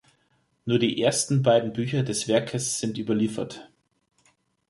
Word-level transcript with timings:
Nur 0.65 0.79
die 0.79 0.99
ersten 0.99 1.43
beiden 1.43 1.73
Bücher 1.73 2.01
des 2.01 2.27
Werkes 2.27 2.79
sind 2.79 2.97
überliefert. 2.97 3.69